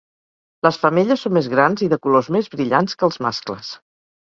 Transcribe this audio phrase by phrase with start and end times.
[0.67, 3.75] Les femelles són més grans i de colors més brillants que els mascles.